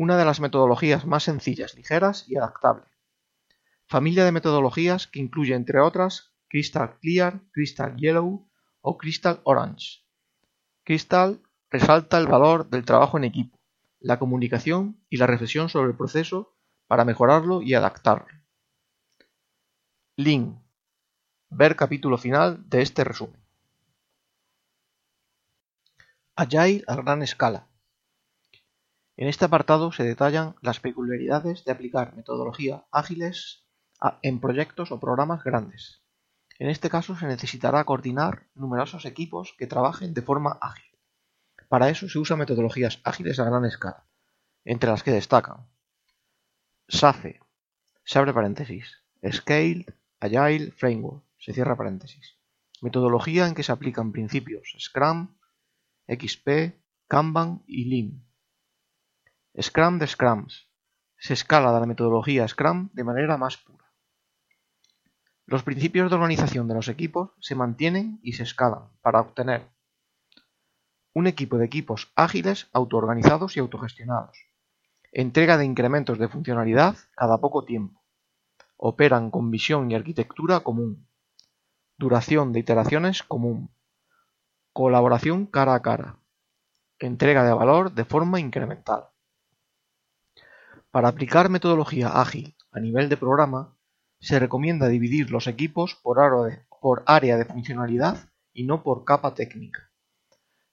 una 0.00 0.16
de 0.16 0.24
las 0.24 0.40
metodologías 0.40 1.04
más 1.04 1.24
sencillas, 1.24 1.74
ligeras 1.74 2.24
y 2.26 2.34
adaptable. 2.34 2.86
Familia 3.86 4.24
de 4.24 4.32
metodologías 4.32 5.06
que 5.06 5.20
incluye, 5.20 5.54
entre 5.54 5.78
otras, 5.78 6.32
Crystal 6.48 6.98
Clear, 7.00 7.42
Crystal 7.52 7.94
Yellow 7.98 8.48
o 8.80 8.96
Crystal 8.96 9.42
Orange. 9.44 9.98
Crystal 10.84 11.42
resalta 11.68 12.16
el 12.16 12.28
valor 12.28 12.70
del 12.70 12.86
trabajo 12.86 13.18
en 13.18 13.24
equipo, 13.24 13.59
la 14.00 14.18
comunicación 14.18 15.04
y 15.08 15.18
la 15.18 15.26
reflexión 15.26 15.68
sobre 15.68 15.90
el 15.90 15.96
proceso 15.96 16.56
para 16.86 17.04
mejorarlo 17.04 17.62
y 17.62 17.74
adaptarlo. 17.74 18.26
Link. 20.16 20.58
Ver 21.50 21.76
capítulo 21.76 22.18
final 22.18 22.68
de 22.68 22.82
este 22.82 23.04
resumen. 23.04 23.40
Agile 26.34 26.82
a 26.86 26.96
gran 26.96 27.22
escala. 27.22 27.68
En 29.16 29.28
este 29.28 29.44
apartado 29.44 29.92
se 29.92 30.04
detallan 30.04 30.56
las 30.62 30.80
peculiaridades 30.80 31.64
de 31.64 31.72
aplicar 31.72 32.16
metodología 32.16 32.86
ágiles 32.90 33.66
en 34.22 34.40
proyectos 34.40 34.92
o 34.92 35.00
programas 35.00 35.44
grandes. 35.44 36.02
En 36.58 36.70
este 36.70 36.88
caso 36.88 37.16
se 37.16 37.26
necesitará 37.26 37.84
coordinar 37.84 38.48
numerosos 38.54 39.04
equipos 39.04 39.54
que 39.58 39.66
trabajen 39.66 40.14
de 40.14 40.22
forma 40.22 40.58
ágil. 40.60 40.89
Para 41.70 41.88
eso 41.88 42.08
se 42.08 42.18
usan 42.18 42.40
metodologías 42.40 43.00
ágiles 43.04 43.38
a 43.38 43.44
gran 43.44 43.64
escala, 43.64 44.04
entre 44.64 44.90
las 44.90 45.04
que 45.04 45.12
destacan 45.12 45.68
SAFe, 46.88 47.38
se 48.02 48.18
abre 48.18 48.34
paréntesis, 48.34 49.04
Scaled 49.24 49.86
Agile 50.18 50.72
Framework, 50.72 51.22
se 51.38 51.52
cierra 51.52 51.76
paréntesis, 51.76 52.36
metodología 52.80 53.46
en 53.46 53.54
que 53.54 53.62
se 53.62 53.70
aplican 53.70 54.10
principios 54.10 54.74
Scrum, 54.80 55.36
XP, 56.08 56.74
Kanban 57.06 57.62
y 57.68 57.84
Lean 57.84 58.26
Scrum 59.62 60.00
de 60.00 60.08
Scrums. 60.08 60.68
Se 61.18 61.34
escala 61.34 61.72
de 61.72 61.78
la 61.78 61.86
metodología 61.86 62.48
Scrum 62.48 62.90
de 62.94 63.04
manera 63.04 63.36
más 63.36 63.58
pura. 63.58 63.92
Los 65.46 65.62
principios 65.62 66.10
de 66.10 66.16
organización 66.16 66.66
de 66.66 66.74
los 66.74 66.88
equipos 66.88 67.30
se 67.38 67.54
mantienen 67.54 68.18
y 68.24 68.32
se 68.32 68.42
escalan 68.42 68.88
para 69.02 69.20
obtener 69.20 69.70
un 71.12 71.26
equipo 71.26 71.58
de 71.58 71.66
equipos 71.66 72.12
ágiles, 72.14 72.68
autoorganizados 72.72 73.56
y 73.56 73.60
autogestionados. 73.60 74.38
Entrega 75.12 75.56
de 75.56 75.64
incrementos 75.64 76.18
de 76.18 76.28
funcionalidad 76.28 76.96
cada 77.16 77.38
poco 77.38 77.64
tiempo. 77.64 78.00
Operan 78.76 79.30
con 79.30 79.50
visión 79.50 79.90
y 79.90 79.94
arquitectura 79.94 80.60
común. 80.60 81.08
Duración 81.98 82.52
de 82.52 82.60
iteraciones 82.60 83.22
común. 83.22 83.74
Colaboración 84.72 85.46
cara 85.46 85.74
a 85.74 85.82
cara. 85.82 86.20
Entrega 86.98 87.44
de 87.44 87.52
valor 87.52 87.92
de 87.92 88.04
forma 88.04 88.38
incremental. 88.38 89.08
Para 90.90 91.08
aplicar 91.08 91.48
metodología 91.48 92.20
ágil 92.20 92.56
a 92.70 92.80
nivel 92.80 93.08
de 93.08 93.16
programa, 93.16 93.76
se 94.20 94.38
recomienda 94.38 94.88
dividir 94.88 95.30
los 95.30 95.46
equipos 95.46 95.96
por 96.02 97.02
área 97.06 97.36
de 97.36 97.44
funcionalidad 97.44 98.30
y 98.52 98.64
no 98.64 98.82
por 98.82 99.04
capa 99.04 99.34
técnica. 99.34 99.89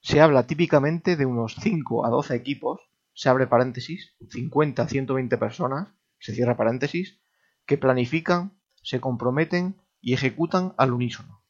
Se 0.07 0.21
habla 0.21 0.47
típicamente 0.47 1.17
de 1.17 1.25
unos 1.25 1.57
5 1.59 2.05
a 2.05 2.09
12 2.09 2.33
equipos, 2.33 2.79
se 3.13 3.27
abre 3.27 3.45
paréntesis, 3.45 4.15
50 4.29 4.81
a 4.81 4.87
120 4.87 5.37
personas, 5.37 5.89
se 6.17 6.33
cierra 6.33 6.55
paréntesis, 6.55 7.19
que 7.65 7.77
planifican, 7.77 8.57
se 8.81 9.01
comprometen 9.01 9.75
y 9.99 10.13
ejecutan 10.13 10.73
al 10.77 10.93
unísono. 10.93 11.43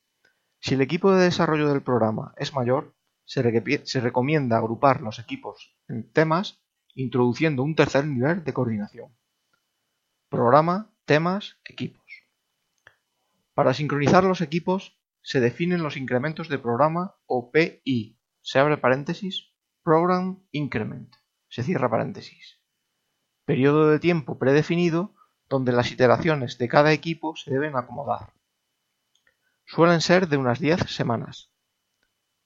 Si 0.59 0.73
el 0.73 0.81
equipo 0.81 1.11
de 1.13 1.25
desarrollo 1.25 1.69
del 1.69 1.83
programa 1.83 2.33
es 2.35 2.55
mayor, 2.55 2.95
se, 3.25 3.43
recomienda 4.01 4.57
agrupar 4.57 5.01
los 5.01 5.19
equipos 5.19 5.77
en 5.87 6.11
temas 6.11 6.59
introduciendo 6.95 7.61
un 7.61 7.75
tercer 7.75 8.07
nivel 8.07 8.43
de 8.43 8.53
coordinación. 8.53 9.15
Programa, 10.29 10.91
temas, 11.05 11.59
equipos. 11.63 12.03
Para 13.53 13.75
sincronizar 13.75 14.23
los 14.23 14.41
equipos 14.41 14.99
se 15.21 15.41
definen 15.41 15.83
los 15.83 15.95
incrementos 15.95 16.49
de 16.49 16.57
programa 16.57 17.17
o 17.27 17.51
PI, 17.51 18.16
se 18.47 18.59
abre 18.59 18.77
paréntesis, 18.77 19.51
Program 19.83 20.41
Increment, 20.53 21.13
se 21.49 21.63
cierra 21.63 21.89
paréntesis. 21.89 22.61
Periodo 23.43 23.89
de 23.89 23.99
tiempo 23.99 24.39
predefinido 24.39 25.13
donde 25.49 25.73
las 25.73 25.91
iteraciones 25.91 26.57
de 26.57 26.69
cada 26.69 26.93
equipo 26.93 27.35
se 27.35 27.51
deben 27.51 27.75
acomodar. 27.75 28.31
Suelen 29.65 29.99
ser 29.99 30.29
de 30.29 30.37
unas 30.37 30.59
10 30.59 30.79
semanas. 30.89 31.51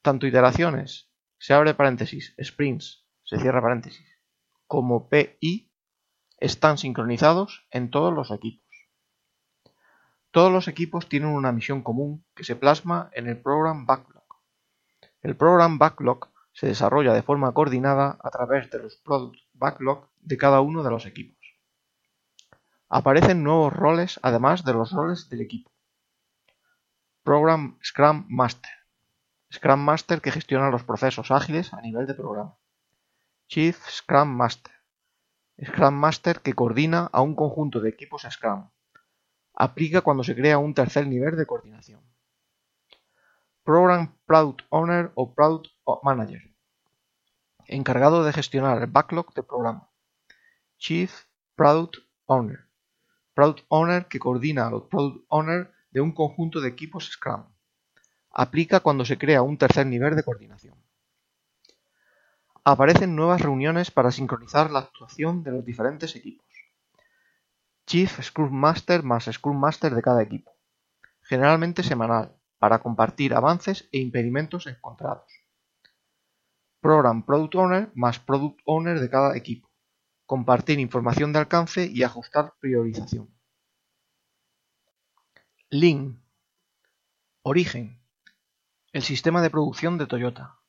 Tanto 0.01 0.25
iteraciones, 0.25 1.12
se 1.38 1.53
abre 1.53 1.75
paréntesis, 1.75 2.34
sprints, 2.41 3.05
se 3.22 3.38
cierra 3.38 3.62
paréntesis, 3.62 4.10
como 4.65 5.08
PI 5.08 5.72
están 6.39 6.79
sincronizados 6.79 7.67
en 7.70 7.91
todos 7.91 8.12
los 8.12 8.31
equipos. 8.31 8.75
Todos 10.31 10.51
los 10.51 10.67
equipos 10.67 11.08
tienen 11.08 11.29
una 11.29 11.51
misión 11.51 11.84
común 11.84 12.25
que 12.34 12.43
se 12.43 12.55
plasma 12.55 13.12
en 13.13 13.27
el 13.27 13.39
Program 13.39 13.86
Backlog. 13.86 14.20
El 15.21 15.35
Program 15.35 15.77
Backlog 15.77 16.29
se 16.51 16.65
desarrolla 16.65 17.13
de 17.13 17.21
forma 17.21 17.53
coordinada 17.53 18.17
a 18.23 18.31
través 18.31 18.71
de 18.71 18.79
los 18.79 18.97
Product 18.97 19.37
Backlog 19.53 20.09
de 20.19 20.35
cada 20.35 20.61
uno 20.61 20.81
de 20.81 20.89
los 20.89 21.05
equipos. 21.05 21.37
Aparecen 22.89 23.43
nuevos 23.43 23.71
roles 23.71 24.19
además 24.23 24.65
de 24.65 24.73
los 24.73 24.91
roles 24.91 25.29
del 25.29 25.41
equipo. 25.41 25.71
Program 27.23 27.77
Scrum 27.83 28.25
Master. 28.29 28.71
Scrum 29.53 29.79
Master 29.79 30.21
que 30.21 30.31
gestiona 30.31 30.71
los 30.71 30.83
procesos 30.83 31.29
ágiles 31.29 31.71
a 31.71 31.81
nivel 31.81 32.07
de 32.07 32.15
programa. 32.15 32.57
Chief 33.47 33.77
Scrum 33.89 34.27
Master. 34.27 34.73
Scrum 35.63 35.93
Master 35.93 36.39
que 36.39 36.53
coordina 36.53 37.09
a 37.13 37.21
un 37.21 37.35
conjunto 37.35 37.79
de 37.79 37.89
equipos 37.89 38.25
Scrum. 38.27 38.71
Aplica 39.53 40.01
cuando 40.01 40.23
se 40.23 40.35
crea 40.35 40.57
un 40.57 40.73
tercer 40.73 41.05
nivel 41.05 41.37
de 41.37 41.45
coordinación. 41.45 42.01
Program 43.63 44.15
Product 44.25 44.62
Owner 44.70 45.12
o 45.13 45.36
Product 45.36 45.70
Manager. 46.01 46.41
Encargado 47.68 48.24
de 48.24 48.34
gestionar 48.34 48.82
el 48.82 48.88
backlog 48.88 49.34
de 49.36 49.44
programa. 49.44 49.89
Chief 50.77 51.12
Product 51.56 51.98
Owner. 52.25 52.68
Product 53.36 53.63
Owner 53.70 54.08
que 54.08 54.18
coordina 54.18 54.65
a 54.65 54.72
los 54.72 54.84
Product 54.86 55.25
Owner 55.30 55.72
de 55.91 56.01
un 56.01 56.12
conjunto 56.12 56.60
de 56.60 56.70
equipos 56.70 57.12
Scrum. 57.12 57.46
Aplica 58.32 58.80
cuando 58.80 59.06
se 59.06 59.20
crea 59.20 59.44
un 59.44 59.60
tercer 59.60 59.86
nivel 59.86 60.15
de 60.15 60.24
coordinación. 60.24 60.75
Aparecen 62.63 63.15
nuevas 63.15 63.41
reuniones 63.41 63.91
para 63.91 64.12
sincronizar 64.12 64.72
la 64.72 64.80
actuación 64.80 65.44
de 65.44 65.51
los 65.51 65.63
diferentes 65.63 66.15
equipos. 66.15 66.48
Chief 67.86 68.22
Scrum 68.22 68.51
Master 68.51 69.03
más 69.03 69.25
Scrum 69.32 69.60
Master 69.60 69.94
de 69.94 70.01
cada 70.01 70.24
equipo. 70.24 70.51
generalmente 71.22 71.84
semanal, 71.84 72.36
para 72.62 72.77
compartir 72.77 73.34
avances 73.34 73.89
e 73.91 73.98
impedimentos 73.98 74.68
encontrados. 74.68 75.32
Program 76.80 77.25
Product 77.25 77.56
Owner 77.56 77.91
más 77.96 78.20
Product 78.20 78.60
Owner 78.65 79.00
de 79.00 79.10
cada 79.10 79.36
equipo. 79.36 79.72
Compartir 80.27 80.80
información 80.80 81.34
de 81.34 81.39
alcance 81.39 81.88
y 81.88 82.03
ajustar 82.03 82.53
priorización. 82.60 83.34
Lean. 85.72 86.22
Origen. 87.41 88.00
El 88.94 89.01
sistema 89.01 89.41
de 89.41 89.50
producción 89.50 89.98
de 89.98 90.06
Toyota. 90.06 90.60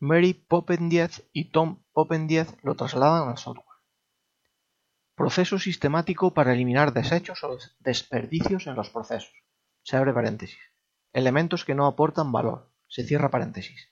Mary 0.00 0.34
Popendiez 0.34 1.28
y 1.32 1.52
Tom 1.52 1.84
Popendiez 1.92 2.56
lo 2.64 2.74
trasladan 2.74 3.28
al 3.28 3.38
software. 3.38 3.66
Proceso 5.14 5.60
sistemático 5.60 6.34
para 6.34 6.54
eliminar 6.54 6.92
desechos 6.92 7.44
o 7.44 7.56
desperdicios 7.78 8.66
en 8.66 8.74
los 8.74 8.90
procesos. 8.90 9.32
Se 9.84 9.96
abre 9.96 10.12
paréntesis. 10.12 10.58
Elementos 11.18 11.64
que 11.64 11.74
no 11.74 11.86
aportan 11.86 12.30
valor. 12.30 12.70
Se 12.86 13.02
cierra 13.02 13.28
paréntesis. 13.28 13.88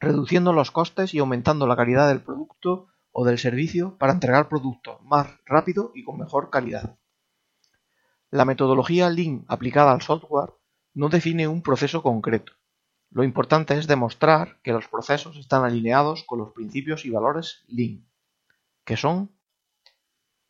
Reduciendo 0.00 0.52
los 0.52 0.72
costes 0.72 1.14
y 1.14 1.20
aumentando 1.20 1.68
la 1.68 1.76
calidad 1.76 2.08
del 2.08 2.20
producto 2.20 2.88
o 3.12 3.24
del 3.24 3.38
servicio 3.38 3.96
para 3.96 4.12
entregar 4.12 4.48
productos 4.48 5.00
más 5.02 5.28
rápido 5.46 5.92
y 5.94 6.02
con 6.02 6.18
mejor 6.18 6.50
calidad. 6.50 6.98
La 8.28 8.44
metodología 8.44 9.08
Lean 9.08 9.44
aplicada 9.46 9.92
al 9.92 10.02
software 10.02 10.54
no 10.94 11.10
define 11.10 11.46
un 11.46 11.62
proceso 11.62 12.02
concreto. 12.02 12.54
Lo 13.08 13.22
importante 13.22 13.78
es 13.78 13.86
demostrar 13.86 14.60
que 14.64 14.72
los 14.72 14.88
procesos 14.88 15.36
están 15.36 15.64
alineados 15.64 16.24
con 16.24 16.40
los 16.40 16.52
principios 16.54 17.04
y 17.04 17.10
valores 17.10 17.62
Lean, 17.68 18.04
que 18.84 18.96
son 18.96 19.30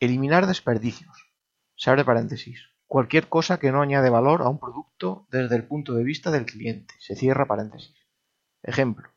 eliminar 0.01 0.47
desperdicios. 0.47 1.35
Se 1.77 1.91
abre 1.91 2.03
paréntesis. 2.03 2.74
Cualquier 2.87 3.29
cosa 3.29 3.59
que 3.59 3.73
no 3.73 3.83
añade 3.83 4.11
valor 4.11 4.43
a 4.43 4.49
un 4.49 4.59
producto 4.59 5.27
desde 5.31 5.57
el 5.57 5.67
punto 5.67 5.95
de 5.95 6.05
vista 6.05 6.31
del 6.31 6.47
cliente. 6.47 6.95
Se 6.99 7.17
cierra 7.17 7.47
paréntesis. 7.47 7.95
Ejemplo. 8.63 9.11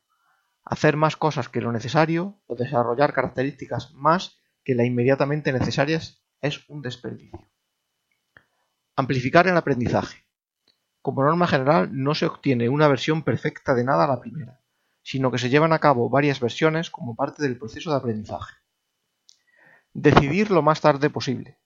Hacer 0.64 0.98
más 0.98 1.16
cosas 1.16 1.48
que 1.48 1.62
lo 1.62 1.72
necesario 1.72 2.42
o 2.48 2.56
desarrollar 2.56 3.14
características 3.14 3.94
más 3.94 4.40
que 4.64 4.76
la 4.76 4.84
inmediatamente 4.84 5.54
necesarias 5.54 6.22
es 6.42 6.68
un 6.70 6.82
desperdicio. 6.82 7.40
Amplificar 8.96 9.48
el 9.48 9.56
aprendizaje. 9.56 10.26
Como 11.02 11.24
norma 11.24 11.48
general, 11.48 11.90
no 11.94 12.16
se 12.16 12.26
obtiene 12.26 12.68
una 12.68 12.90
versión 12.90 13.24
perfecta 13.24 13.74
de 13.76 13.86
nada 13.86 14.04
a 14.04 14.08
la 14.08 14.20
primera, 14.20 14.62
sino 15.02 15.32
que 15.32 15.38
se 15.38 15.50
llevan 15.50 15.72
a 15.72 15.80
cabo 15.80 16.10
varias 16.10 16.42
versiones 16.42 16.90
como 16.90 17.16
parte 17.16 17.44
del 17.44 17.58
proceso 17.58 17.92
de 17.92 17.98
aprendizaje. 17.98 18.56
Decidir 19.94 20.52
lo 20.52 20.62
más 20.62 20.82
tarde 20.82 21.10
posible. 21.10 21.60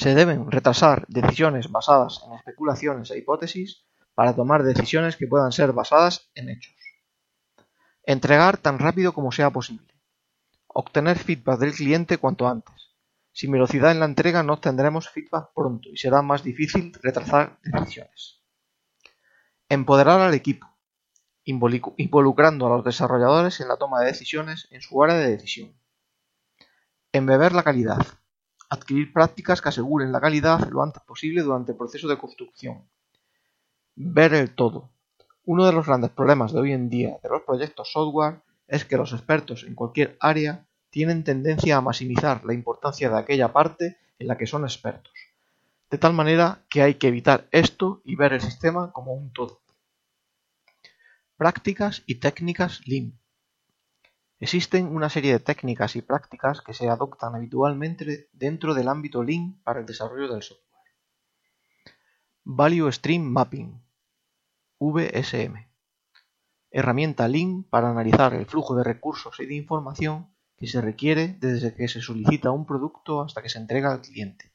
Se 0.00 0.14
deben 0.14 0.50
retrasar 0.50 1.04
decisiones 1.08 1.70
basadas 1.70 2.22
en 2.24 2.32
especulaciones 2.32 3.10
e 3.10 3.18
hipótesis 3.18 3.84
para 4.14 4.34
tomar 4.34 4.62
decisiones 4.62 5.18
que 5.18 5.26
puedan 5.26 5.52
ser 5.52 5.74
basadas 5.74 6.30
en 6.34 6.48
hechos. 6.48 6.74
Entregar 8.04 8.56
tan 8.56 8.78
rápido 8.78 9.12
como 9.12 9.30
sea 9.30 9.50
posible. 9.50 9.92
Obtener 10.68 11.18
feedback 11.18 11.58
del 11.58 11.74
cliente 11.74 12.16
cuanto 12.16 12.48
antes. 12.48 12.96
Sin 13.30 13.50
velocidad 13.50 13.90
en 13.90 14.00
la 14.00 14.06
entrega 14.06 14.42
no 14.42 14.54
obtendremos 14.54 15.10
feedback 15.10 15.50
pronto 15.54 15.90
y 15.90 15.98
será 15.98 16.22
más 16.22 16.42
difícil 16.42 16.94
retrasar 17.02 17.58
decisiones. 17.62 18.40
Empoderar 19.68 20.18
al 20.22 20.32
equipo, 20.32 20.66
involucrando 21.44 22.66
a 22.66 22.70
los 22.70 22.84
desarrolladores 22.86 23.60
en 23.60 23.68
la 23.68 23.76
toma 23.76 24.00
de 24.00 24.06
decisiones 24.06 24.66
en 24.70 24.80
su 24.80 25.04
área 25.04 25.16
de 25.16 25.28
decisión. 25.28 25.78
Embeber 27.12 27.52
la 27.52 27.64
calidad. 27.64 27.98
Adquirir 28.70 29.12
prácticas 29.12 29.60
que 29.60 29.68
aseguren 29.68 30.12
la 30.12 30.20
calidad 30.20 30.68
lo 30.70 30.82
antes 30.82 31.02
posible 31.02 31.42
durante 31.42 31.72
el 31.72 31.78
proceso 31.78 32.06
de 32.06 32.16
construcción. 32.16 32.88
Ver 33.96 34.32
el 34.32 34.54
todo. 34.54 34.90
Uno 35.44 35.66
de 35.66 35.72
los 35.72 35.86
grandes 35.86 36.12
problemas 36.12 36.52
de 36.52 36.60
hoy 36.60 36.72
en 36.72 36.88
día 36.88 37.18
de 37.20 37.28
los 37.28 37.42
proyectos 37.42 37.90
software 37.90 38.42
es 38.68 38.84
que 38.84 38.96
los 38.96 39.12
expertos 39.12 39.64
en 39.64 39.74
cualquier 39.74 40.16
área 40.20 40.68
tienen 40.90 41.24
tendencia 41.24 41.76
a 41.76 41.80
maximizar 41.80 42.44
la 42.44 42.54
importancia 42.54 43.10
de 43.10 43.18
aquella 43.18 43.52
parte 43.52 43.98
en 44.20 44.28
la 44.28 44.38
que 44.38 44.46
son 44.46 44.62
expertos, 44.62 45.12
de 45.90 45.98
tal 45.98 46.12
manera 46.12 46.64
que 46.70 46.82
hay 46.82 46.94
que 46.94 47.08
evitar 47.08 47.48
esto 47.50 48.00
y 48.04 48.14
ver 48.14 48.34
el 48.34 48.40
sistema 48.40 48.92
como 48.92 49.14
un 49.14 49.32
todo. 49.32 49.62
Prácticas 51.36 52.04
y 52.06 52.16
técnicas 52.16 52.82
Lean. 52.86 53.19
Existen 54.40 54.86
una 54.86 55.08
serie 55.10 55.32
de 55.32 55.38
técnicas 55.38 55.94
y 55.94 56.02
prácticas 56.02 56.62
que 56.62 56.74
se 56.74 56.88
adoptan 56.88 57.34
habitualmente 57.34 58.28
dentro 58.32 58.74
del 58.74 58.88
ámbito 58.88 59.22
Lean 59.22 59.60
para 59.62 59.80
el 59.80 59.86
desarrollo 59.86 60.32
del 60.32 60.42
software. 60.42 60.66
Value 62.42 62.90
Stream 62.90 63.22
Mapping 63.22 63.80
VSM 64.80 65.70
herramienta 66.70 67.26
Lean 67.26 67.64
para 67.64 67.90
analizar 67.90 68.32
el 68.34 68.46
flujo 68.46 68.76
de 68.76 68.84
recursos 68.84 69.38
y 69.40 69.46
de 69.46 69.54
información 69.54 70.32
que 70.56 70.66
se 70.66 70.80
requiere 70.80 71.36
desde 71.40 71.74
que 71.74 71.88
se 71.88 72.00
solicita 72.00 72.50
un 72.50 72.66
producto 72.66 73.22
hasta 73.22 73.42
que 73.42 73.48
se 73.48 73.58
entrega 73.58 73.92
al 73.92 74.02
cliente. 74.02 74.52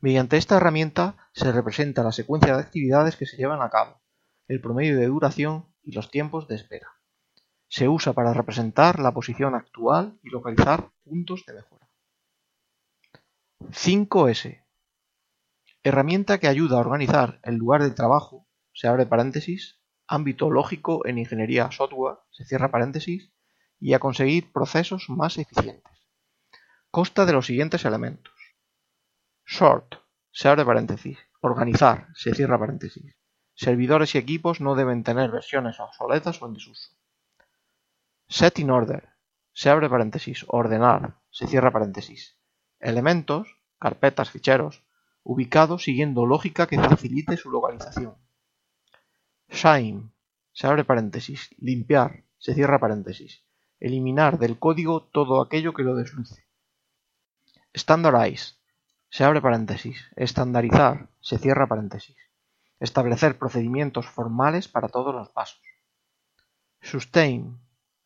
Mediante 0.00 0.36
esta 0.36 0.56
herramienta 0.56 1.16
se 1.32 1.50
representa 1.50 2.02
la 2.02 2.12
secuencia 2.12 2.54
de 2.54 2.62
actividades 2.62 3.16
que 3.16 3.26
se 3.26 3.36
llevan 3.36 3.62
a 3.62 3.70
cabo, 3.70 4.02
el 4.48 4.60
promedio 4.60 4.96
de 4.98 5.06
duración 5.06 5.66
y 5.82 5.92
los 5.92 6.10
tiempos 6.10 6.46
de 6.46 6.56
espera. 6.56 6.88
Se 7.76 7.88
usa 7.88 8.12
para 8.12 8.32
representar 8.32 9.00
la 9.00 9.10
posición 9.10 9.56
actual 9.56 10.16
y 10.22 10.30
localizar 10.30 10.92
puntos 11.02 11.42
de 11.44 11.54
mejora. 11.54 11.90
5S. 13.72 14.64
Herramienta 15.82 16.38
que 16.38 16.46
ayuda 16.46 16.76
a 16.76 16.80
organizar 16.80 17.40
el 17.42 17.56
lugar 17.56 17.82
de 17.82 17.90
trabajo, 17.90 18.46
se 18.72 18.86
abre 18.86 19.06
paréntesis, 19.06 19.80
ámbito 20.06 20.50
lógico 20.50 21.04
en 21.04 21.18
ingeniería 21.18 21.68
software, 21.72 22.18
se 22.30 22.44
cierra 22.44 22.70
paréntesis, 22.70 23.32
y 23.80 23.94
a 23.94 23.98
conseguir 23.98 24.52
procesos 24.52 25.06
más 25.08 25.36
eficientes. 25.36 25.92
Consta 26.92 27.26
de 27.26 27.32
los 27.32 27.46
siguientes 27.46 27.84
elementos. 27.84 28.34
Sort, 29.44 29.96
se 30.30 30.48
abre 30.48 30.64
paréntesis. 30.64 31.18
Organizar, 31.40 32.06
se 32.14 32.36
cierra 32.36 32.56
paréntesis. 32.56 33.16
Servidores 33.56 34.14
y 34.14 34.18
equipos 34.18 34.60
no 34.60 34.76
deben 34.76 35.02
tener 35.02 35.32
versiones 35.32 35.80
obsoletas 35.80 36.40
o 36.40 36.46
en 36.46 36.54
desuso. 36.54 36.94
Set 38.36 38.58
in 38.58 38.70
order, 38.70 39.02
se 39.52 39.70
abre 39.70 39.88
paréntesis. 39.94 40.44
Ordenar, 40.48 41.02
se 41.30 41.46
cierra 41.46 41.70
paréntesis. 41.70 42.36
Elementos, 42.80 43.44
carpetas, 43.78 44.30
ficheros, 44.30 44.82
ubicados 45.22 45.84
siguiendo 45.84 46.26
lógica 46.26 46.66
que 46.66 46.78
facilite 46.78 47.36
su 47.36 47.50
localización. 47.50 48.16
Shine, 49.48 50.10
se 50.52 50.66
abre 50.66 50.84
paréntesis. 50.84 51.40
Limpiar, 51.58 52.24
se 52.38 52.54
cierra 52.54 52.78
paréntesis 52.78 53.44
eliminar 53.84 54.38
del 54.38 54.58
código 54.58 55.02
todo 55.02 55.42
aquello 55.42 55.74
que 55.74 55.82
lo 55.82 55.94
desluce. 55.94 56.46
Standardize. 57.76 58.54
Se 59.10 59.24
abre 59.24 59.42
paréntesis. 59.42 60.06
Estandarizar. 60.16 61.10
Se 61.20 61.38
cierra 61.38 61.66
paréntesis. 61.66 62.16
Establecer 62.80 63.38
procedimientos 63.38 64.06
formales 64.06 64.68
para 64.68 64.88
todos 64.88 65.14
los 65.14 65.28
pasos. 65.28 65.60
Sustain. 66.80 67.60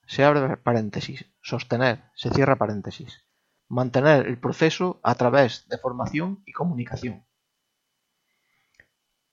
Se 0.09 0.25
abre 0.25 0.57
paréntesis. 0.57 1.27
Sostener. 1.42 2.03
Se 2.14 2.31
cierra 2.31 2.57
paréntesis. 2.57 3.27
Mantener 3.68 4.27
el 4.27 4.40
proceso 4.40 5.01
a 5.03 5.14
través 5.14 5.68
de 5.68 5.77
formación 5.77 6.42
y 6.47 6.53
comunicación. 6.53 7.27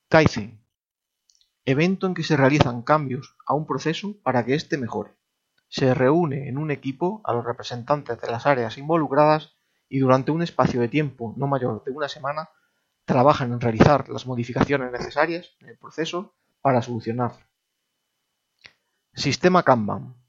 Kaizen. 0.10 0.62
Evento 1.64 2.08
en 2.08 2.14
que 2.14 2.24
se 2.24 2.36
realizan 2.36 2.84
cambios 2.84 3.38
a 3.48 3.54
un 3.54 3.66
proceso 3.66 4.22
para 4.22 4.44
que 4.44 4.54
éste 4.54 4.78
mejore. 4.78 5.16
Se 5.70 5.94
reúne 5.94 6.50
en 6.50 6.58
un 6.58 6.70
equipo 6.72 7.22
a 7.24 7.32
los 7.34 7.46
representantes 7.46 8.20
de 8.20 8.30
las 8.30 8.46
áreas 8.46 8.78
involucradas 8.78 9.56
y 9.88 10.00
durante 10.00 10.32
un 10.32 10.42
espacio 10.42 10.82
de 10.82 10.90
tiempo 10.90 11.34
no 11.38 11.48
mayor 11.48 11.86
de 11.86 11.92
una 11.92 12.10
semana 12.10 12.50
trabajan 13.06 13.54
en 13.54 13.62
realizar 13.62 14.10
las 14.10 14.28
modificaciones 14.28 14.92
necesarias 14.92 15.56
en 15.62 15.70
el 15.70 15.78
proceso 15.78 16.36
para 16.60 16.82
solucionarlo. 16.82 17.46
Sistema 19.14 19.64
Kanban. 19.64 20.25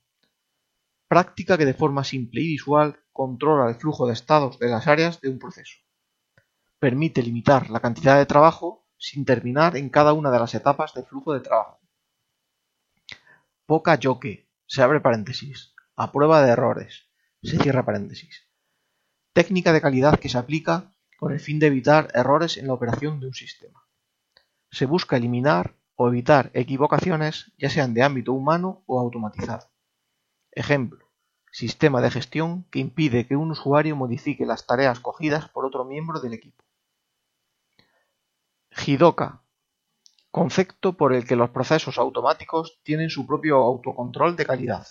Práctica 1.09 1.57
que 1.57 1.65
de 1.65 1.75
forma 1.75 2.03
simple 2.03 2.41
y 2.41 2.49
visual 2.49 3.01
controla 3.13 3.71
el 3.71 3.77
flujo 3.77 4.07
de 4.07 4.13
estados 4.13 4.59
de 4.59 4.69
las 4.69 4.89
áreas 4.89 5.21
de 5.21 5.29
un 5.29 5.39
proceso. 5.39 5.79
Permite 6.81 7.23
limitar 7.23 7.71
la 7.71 7.81
cantidad 7.81 8.19
de 8.19 8.27
trabajo 8.27 8.89
sin 8.99 9.25
terminar 9.25 9.77
en 9.77 9.89
cada 9.89 10.13
una 10.13 10.31
de 10.31 10.39
las 10.39 10.55
etapas 10.55 10.95
del 10.95 11.05
flujo 11.05 11.33
de 11.33 11.41
trabajo. 11.41 11.81
Poca 13.67 13.95
yoke 13.95 14.49
se 14.67 14.83
abre 14.83 15.01
paréntesis, 15.01 15.75
a 15.95 16.11
prueba 16.11 16.43
de 16.43 16.51
errores, 16.51 17.09
se 17.43 17.57
cierra 17.59 17.85
paréntesis. 17.85 18.49
Técnica 19.33 19.73
de 19.73 19.81
calidad 19.81 20.19
que 20.19 20.29
se 20.29 20.39
aplica 20.39 20.93
con 21.19 21.33
el 21.33 21.41
fin 21.41 21.59
de 21.59 21.69
evitar 21.69 22.09
errores 22.15 22.57
en 22.57 22.67
la 22.67 22.75
operación 22.75 23.21
de 23.21 23.27
un 23.27 23.35
sistema. 23.35 23.87
Se 24.71 24.87
busca 24.87 25.17
eliminar 25.17 25.77
o 25.95 26.09
evitar 26.09 26.51
equivocaciones 26.53 27.53
ya 27.57 27.71
sean 27.71 27.95
de 27.95 28.03
ámbito 28.03 28.33
humano 28.33 28.83
o 28.87 29.01
automatizado. 29.01 29.71
Ejemplo, 30.57 31.11
sistema 31.53 32.01
de 32.01 32.11
gestión 32.11 32.65
que 32.71 32.79
impide 32.79 33.27
que 33.27 33.37
un 33.37 33.51
usuario 33.51 33.95
modifique 33.95 34.47
las 34.47 34.67
tareas 34.67 35.01
cogidas 35.01 35.51
por 35.51 35.67
otro 35.67 35.85
miembro 35.85 36.19
del 36.19 36.33
equipo. 36.33 36.65
Jidoka 38.71 39.43
Concepto 40.31 40.97
por 40.97 41.13
el 41.13 41.27
que 41.27 41.37
los 41.37 41.51
procesos 41.51 41.99
automáticos 41.99 42.81
tienen 42.83 43.11
su 43.11 43.27
propio 43.27 43.59
autocontrol 43.59 44.35
de 44.35 44.47
calidad. 44.47 44.87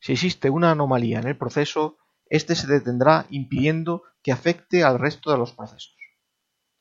Si 0.00 0.12
existe 0.12 0.50
una 0.50 0.72
anomalía 0.72 1.20
en 1.20 1.28
el 1.28 1.38
proceso, 1.38 1.98
éste 2.26 2.56
se 2.56 2.66
detendrá 2.66 3.26
impidiendo 3.30 4.02
que 4.24 4.32
afecte 4.32 4.82
al 4.82 4.98
resto 4.98 5.30
de 5.30 5.38
los 5.38 5.52
procesos. 5.52 5.96